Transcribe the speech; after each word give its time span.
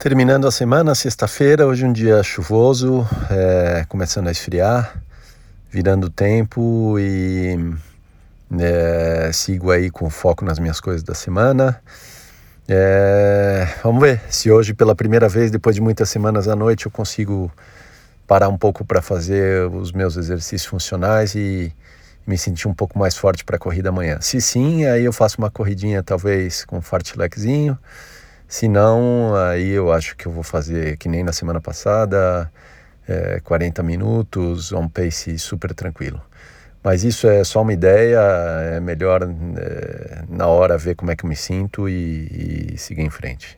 Terminando 0.00 0.48
a 0.48 0.50
semana, 0.50 0.94
sexta-feira, 0.94 1.66
hoje 1.66 1.84
um 1.84 1.92
dia 1.92 2.22
chuvoso, 2.22 3.06
é, 3.28 3.84
começando 3.86 4.28
a 4.28 4.30
esfriar, 4.30 4.96
virando 5.70 6.06
o 6.06 6.10
tempo 6.10 6.98
e 6.98 7.54
é, 8.58 9.30
sigo 9.30 9.70
aí 9.70 9.90
com 9.90 10.08
foco 10.08 10.42
nas 10.42 10.58
minhas 10.58 10.80
coisas 10.80 11.02
da 11.02 11.12
semana. 11.12 11.82
É, 12.66 13.68
vamos 13.84 14.00
ver 14.00 14.22
se 14.30 14.50
hoje, 14.50 14.72
pela 14.72 14.94
primeira 14.94 15.28
vez, 15.28 15.50
depois 15.50 15.76
de 15.76 15.82
muitas 15.82 16.08
semanas 16.08 16.48
à 16.48 16.56
noite, 16.56 16.86
eu 16.86 16.90
consigo 16.90 17.52
parar 18.26 18.48
um 18.48 18.56
pouco 18.56 18.86
para 18.86 19.02
fazer 19.02 19.66
os 19.66 19.92
meus 19.92 20.16
exercícios 20.16 20.64
funcionais 20.64 21.34
e 21.34 21.70
me 22.26 22.38
sentir 22.38 22.68
um 22.68 22.74
pouco 22.74 22.98
mais 22.98 23.18
forte 23.18 23.44
para 23.44 23.56
a 23.56 23.58
corrida 23.58 23.90
amanhã. 23.90 24.16
Se 24.22 24.40
sim, 24.40 24.86
aí 24.86 25.04
eu 25.04 25.12
faço 25.12 25.36
uma 25.36 25.50
corridinha 25.50 26.02
talvez 26.02 26.64
com 26.64 26.78
um 26.78 26.82
fartlequezinho 26.82 27.78
se 28.50 28.66
não, 28.68 29.36
aí 29.36 29.70
eu 29.70 29.92
acho 29.92 30.16
que 30.16 30.26
eu 30.26 30.32
vou 30.32 30.42
fazer 30.42 30.96
que 30.98 31.08
nem 31.08 31.22
na 31.22 31.32
semana 31.32 31.60
passada, 31.60 32.50
é, 33.08 33.38
40 33.44 33.80
minutos, 33.84 34.72
um 34.72 34.88
pace 34.88 35.38
super 35.38 35.72
tranquilo. 35.72 36.20
Mas 36.82 37.04
isso 37.04 37.28
é 37.28 37.44
só 37.44 37.62
uma 37.62 37.72
ideia, 37.72 38.18
é 38.76 38.80
melhor 38.80 39.22
é, 39.22 40.24
na 40.28 40.48
hora 40.48 40.76
ver 40.76 40.96
como 40.96 41.12
é 41.12 41.16
que 41.16 41.24
eu 41.24 41.28
me 41.28 41.36
sinto 41.36 41.88
e, 41.88 42.72
e 42.74 42.78
seguir 42.78 43.02
em 43.02 43.10
frente. 43.10 43.56